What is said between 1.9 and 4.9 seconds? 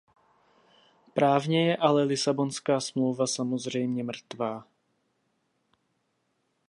Lisabonská smlouva samozřejmě mrtvá.